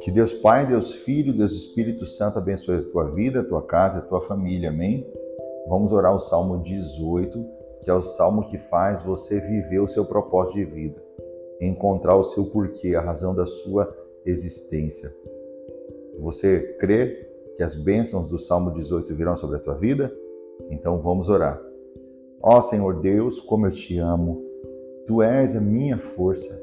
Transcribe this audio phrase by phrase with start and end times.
[0.00, 4.00] Que Deus Pai, Deus Filho, Deus Espírito Santo abençoe a tua vida, a tua casa,
[4.00, 4.70] a tua família.
[4.70, 5.06] Amém?
[5.68, 7.44] Vamos orar o Salmo 18,
[7.82, 11.02] que é o salmo que faz você viver o seu propósito de vida,
[11.60, 13.96] encontrar o seu porquê, a razão da sua
[14.26, 15.14] existência.
[16.18, 20.14] Você crê que as bênçãos do Salmo 18 virão sobre a tua vida?
[20.70, 21.73] Então vamos orar.
[22.46, 24.44] Ó Senhor Deus, como eu te amo.
[25.06, 26.54] Tu és a minha força.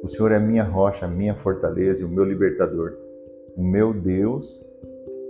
[0.00, 2.96] O Senhor é a minha rocha, a minha fortaleza e o meu libertador.
[3.56, 4.64] O meu Deus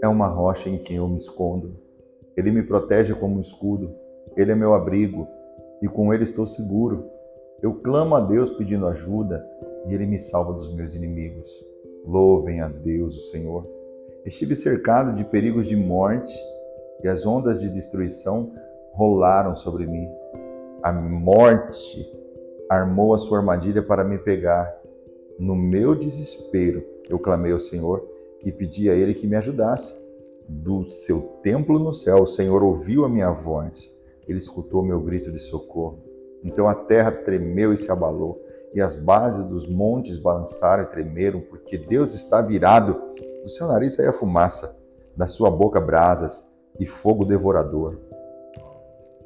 [0.05, 1.79] é uma rocha em quem eu me escondo.
[2.37, 3.91] Ele me protege como um escudo.
[4.37, 5.27] Ele é meu abrigo
[5.81, 7.07] e com ele estou seguro.
[7.63, 9.43] Eu clamo a Deus pedindo ajuda
[9.89, 11.49] e ele me salva dos meus inimigos.
[12.05, 13.67] Louvem a Deus, o Senhor.
[14.27, 16.39] Estive cercado de perigos de morte
[17.03, 18.53] e as ondas de destruição
[18.97, 20.09] rolaram sobre mim.
[20.83, 22.11] A morte
[22.69, 24.75] armou a sua armadilha para me pegar.
[25.39, 28.09] No meu desespero, eu clamei ao Senhor
[28.43, 29.95] e pedi a Ele que me ajudasse.
[30.49, 33.95] Do seu templo no céu, o Senhor ouviu a minha voz.
[34.27, 35.99] Ele escutou meu grito de socorro.
[36.43, 38.41] Então a terra tremeu e se abalou
[38.73, 43.01] e as bases dos montes balançaram e tremeram, porque Deus está virado.
[43.43, 44.77] Do seu nariz saía fumaça,
[45.17, 47.99] da sua boca brasas e fogo devorador.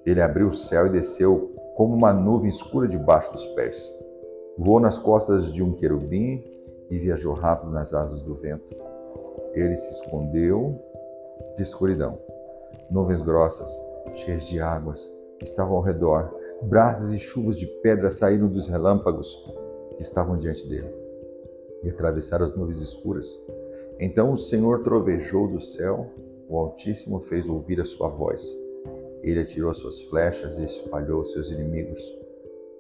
[0.05, 3.95] Ele abriu o céu e desceu como uma nuvem escura debaixo dos pés.
[4.59, 6.45] Voou nas costas de um querubim
[6.91, 8.75] e viajou rápido nas asas do vento.
[9.55, 10.79] Ele se escondeu
[11.57, 12.19] de escuridão.
[12.91, 13.71] Nuvens grossas,
[14.15, 15.09] cheias de águas,
[15.43, 19.35] estavam ao redor brasas e chuvas de pedra saíram dos relâmpagos
[19.97, 20.93] que estavam diante dele
[21.83, 23.27] e atravessaram as nuvens escuras.
[23.99, 26.11] Então o Senhor trovejou do céu,
[26.49, 28.43] o Altíssimo fez ouvir a sua voz.
[29.23, 32.01] Ele atirou as suas flechas e espalhou seus inimigos.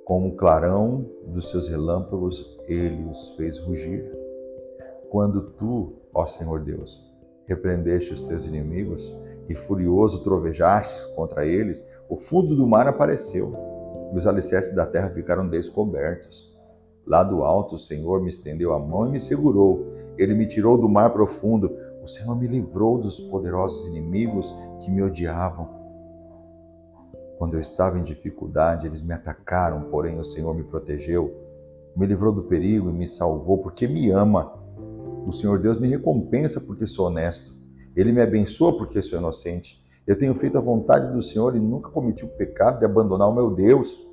[0.05, 4.02] Como o clarão dos seus relâmpagos, ele os fez rugir.
[5.10, 7.00] Quando tu, ó Senhor Deus,
[7.47, 9.16] repreendeste os teus inimigos
[9.48, 13.54] e furioso trovejastes contra eles, o fundo do mar apareceu
[14.12, 16.50] e os alicerces da terra ficaram descobertos.
[17.06, 19.93] Lá do alto, o Senhor me estendeu a mão e me segurou.
[20.16, 21.70] Ele me tirou do mar profundo.
[22.03, 25.79] O Senhor me livrou dos poderosos inimigos que me odiavam.
[27.40, 31.34] Quando eu estava em dificuldade, eles me atacaram, porém o Senhor me protegeu.
[31.96, 34.52] Me livrou do perigo e me salvou porque me ama.
[35.26, 37.56] O Senhor Deus me recompensa porque sou honesto.
[37.96, 39.82] Ele me abençoa porque sou inocente.
[40.06, 43.34] Eu tenho feito a vontade do Senhor e nunca cometi o pecado de abandonar o
[43.34, 44.06] meu Deus.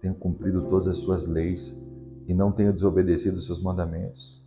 [0.00, 1.80] Tenho cumprido todas as suas leis
[2.26, 4.44] e não tenho desobedecido os seus mandamentos.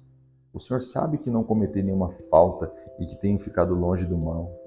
[0.52, 2.70] O Senhor sabe que não cometi nenhuma falta
[3.00, 4.59] e que tenho ficado longe do mal.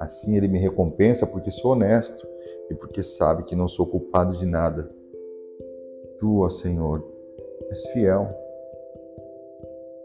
[0.00, 2.26] Assim ele me recompensa porque sou honesto
[2.70, 4.90] e porque sabe que não sou culpado de nada.
[6.18, 7.04] Tu, ó Senhor,
[7.68, 8.28] és fiel.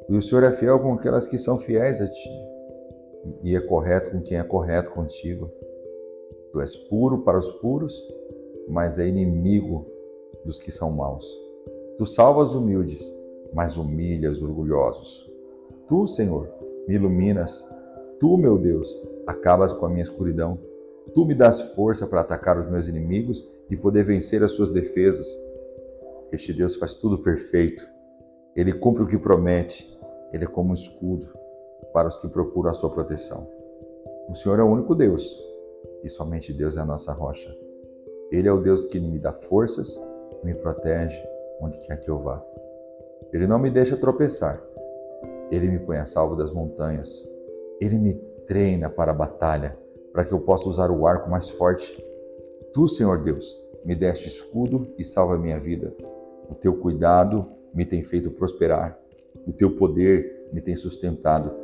[0.09, 2.51] E o Senhor é fiel com aquelas que são fiéis a ti
[3.43, 5.49] e é correto com quem é correto contigo.
[6.51, 7.93] Tu és puro para os puros,
[8.67, 9.85] mas é inimigo
[10.43, 11.25] dos que são maus.
[11.97, 13.15] Tu salvas humildes,
[13.53, 15.31] mas humilhas os orgulhosos.
[15.87, 16.49] Tu, Senhor,
[16.87, 17.63] me iluminas.
[18.21, 18.95] Tu, meu Deus,
[19.25, 20.59] acabas com a minha escuridão.
[21.11, 25.27] Tu me dás força para atacar os meus inimigos e poder vencer as suas defesas.
[26.31, 27.83] Este Deus faz tudo perfeito.
[28.55, 29.99] Ele cumpre o que promete.
[30.31, 31.29] Ele é como um escudo
[31.91, 33.49] para os que procuram a sua proteção.
[34.29, 35.43] O Senhor é o único Deus
[36.03, 37.51] e somente Deus é a nossa rocha.
[38.31, 39.99] Ele é o Deus que me dá forças
[40.43, 41.19] e me protege
[41.59, 42.39] onde quer que eu vá.
[43.33, 44.63] Ele não me deixa tropeçar.
[45.49, 47.40] Ele me põe a salvo das montanhas.
[47.81, 48.13] Ele me
[48.47, 49.77] treina para a batalha,
[50.13, 51.93] para que eu possa usar o arco mais forte.
[52.71, 55.93] Tu, Senhor Deus, me deste escudo e salva minha vida.
[56.49, 58.97] O teu cuidado me tem feito prosperar.
[59.47, 61.61] O teu poder me tem sustentado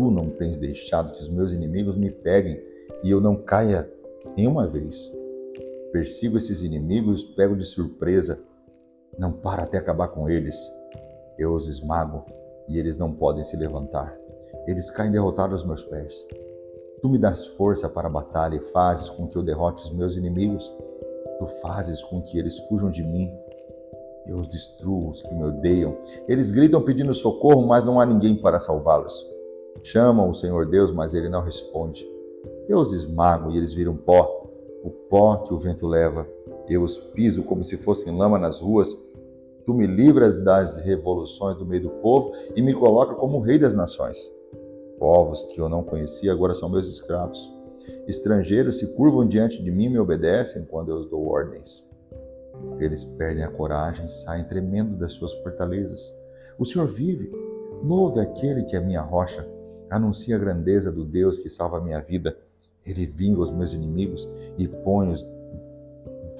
[0.00, 2.58] tu não tens deixado que os meus inimigos me peguem
[3.04, 3.86] e eu não caia
[4.34, 5.12] nenhuma vez.
[5.92, 8.42] Persigo esses inimigos, pego de surpresa,
[9.18, 10.56] não para até acabar com eles.
[11.38, 12.24] Eu os esmago
[12.66, 14.16] e eles não podem se levantar.
[14.66, 16.26] Eles caem derrotados aos meus pés.
[17.00, 20.16] Tu me das força para a batalha e fazes com que eu derrote os meus
[20.16, 20.70] inimigos.
[21.38, 23.30] Tu fazes com que eles fujam de mim.
[24.26, 25.96] Eu os destruo, os que me odeiam.
[26.28, 29.26] Eles gritam pedindo socorro, mas não há ninguém para salvá-los.
[29.82, 32.06] Chamam o Senhor Deus, mas ele não responde.
[32.68, 34.46] Eu os esmago e eles viram pó,
[34.84, 36.28] o pó que o vento leva.
[36.68, 38.94] Eu os piso como se fossem lama nas ruas.
[39.66, 43.74] Tu me livras das revoluções do meio do povo e me coloca como rei das
[43.74, 44.30] nações.
[44.98, 47.50] Povos que eu não conhecia agora são meus escravos.
[48.06, 51.84] Estrangeiros se curvam diante de mim e me obedecem quando eu dou ordens.
[52.78, 56.14] Eles perdem a coragem, saem tremendo das suas fortalezas.
[56.58, 57.30] O Senhor vive.
[57.82, 59.46] Louve aquele que é minha rocha.
[59.88, 62.36] Anuncia a grandeza do Deus que salva a minha vida.
[62.84, 64.28] Ele vinga os meus inimigos
[64.58, 65.26] e põe os,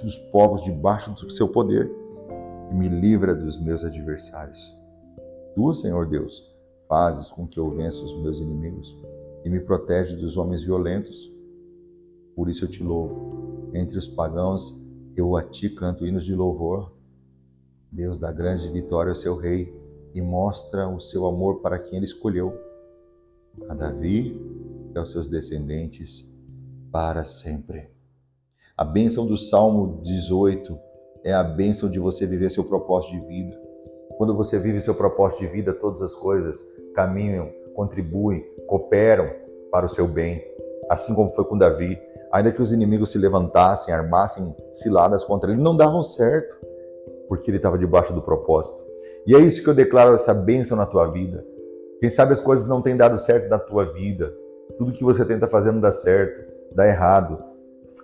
[0.04, 1.90] os povos debaixo do seu poder
[2.70, 4.72] e me livra dos meus adversários.
[5.54, 6.42] Tu, Senhor Deus,
[6.88, 8.96] fazes com que eu vença os meus inimigos
[9.44, 11.32] e me protege dos homens violentos.
[12.34, 13.70] Por isso eu te louvo.
[13.74, 14.80] Entre os pagãos,
[15.16, 16.92] eu a ti canto hinos de louvor.
[17.90, 19.74] Deus dá grande vitória ao seu rei
[20.14, 22.52] e mostra o seu amor para quem ele escolheu,
[23.68, 24.40] a Davi
[24.94, 26.28] e aos seus descendentes
[26.90, 27.90] para sempre.
[28.76, 30.89] A bênção do Salmo 18
[31.24, 33.60] é a bênção de você viver seu propósito de vida.
[34.16, 36.62] Quando você vive seu propósito de vida, todas as coisas
[36.94, 39.30] caminham, contribuem, cooperam
[39.70, 40.42] para o seu bem,
[40.90, 41.98] assim como foi com Davi.
[42.32, 46.56] Ainda que os inimigos se levantassem, armassem ciladas contra ele, não davam certo,
[47.28, 48.80] porque ele estava debaixo do propósito.
[49.26, 51.44] E é isso que eu declaro essa bênção na tua vida.
[52.00, 54.34] Quem sabe as coisas não têm dado certo na tua vida.
[54.78, 56.42] Tudo que você tenta fazer não dá certo,
[56.74, 57.42] dá errado,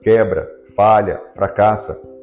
[0.02, 2.15] quebra, falha, fracassa.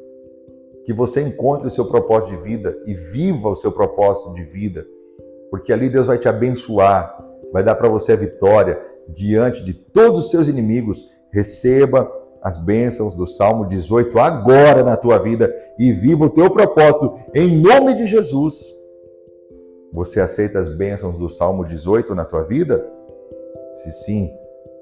[0.84, 4.86] Que você encontre o seu propósito de vida e viva o seu propósito de vida,
[5.50, 7.16] porque ali Deus vai te abençoar,
[7.52, 11.08] vai dar para você a vitória diante de todos os seus inimigos.
[11.32, 12.10] Receba
[12.42, 17.60] as bênçãos do Salmo 18 agora na tua vida e viva o teu propósito em
[17.60, 18.72] nome de Jesus.
[19.92, 22.84] Você aceita as bênçãos do Salmo 18 na tua vida?
[23.72, 24.30] Se sim,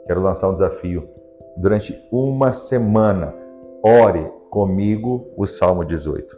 [0.06, 1.08] quero lançar um desafio.
[1.56, 3.34] Durante uma semana,
[3.84, 6.37] ore comigo o Salmo 18.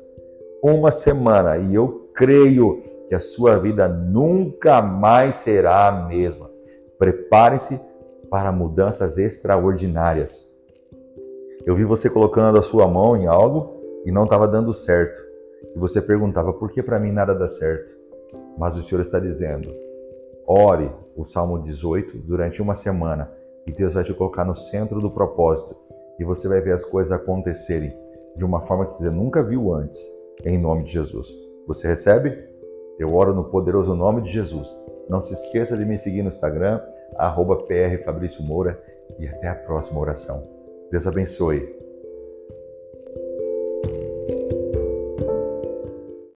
[0.63, 2.79] Uma semana e eu creio
[3.09, 6.49] que a sua vida nunca mais será a mesma.
[6.97, 7.81] Prepare-se
[8.31, 10.49] para mudanças extraordinárias.
[11.67, 15.21] Eu vi você colocando a sua mão em algo e não estava dando certo.
[15.75, 17.93] E você perguntava por que para mim nada dá certo.
[18.57, 19.69] Mas o Senhor está dizendo:
[20.47, 23.29] ore o Salmo 18 durante uma semana
[23.67, 25.75] e Deus vai te colocar no centro do propósito
[26.21, 28.04] e você vai ver as coisas acontecerem
[28.37, 30.01] de uma forma que você nunca viu antes,
[30.45, 31.29] em nome de Jesus.
[31.67, 32.37] Você recebe?
[32.99, 34.75] Eu oro no poderoso nome de Jesus.
[35.09, 36.81] Não se esqueça de me seguir no Instagram,
[37.17, 37.59] arroba
[39.19, 40.49] e até a próxima oração.
[40.91, 41.84] Deus abençoe.